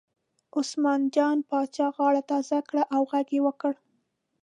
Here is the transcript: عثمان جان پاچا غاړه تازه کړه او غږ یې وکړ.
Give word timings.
عثمان 0.57 1.01
جان 1.15 1.37
پاچا 1.49 1.87
غاړه 1.95 2.21
تازه 2.31 2.57
کړه 2.69 2.83
او 2.95 3.01
غږ 3.11 3.27
یې 3.35 3.41
وکړ. 3.47 3.73